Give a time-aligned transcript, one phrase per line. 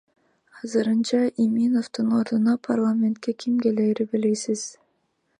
[0.59, 4.63] Азырынча Иминовдун ордуна парламентке ким клээри белгисиз.